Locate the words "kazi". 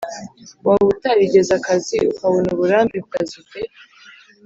3.15-3.33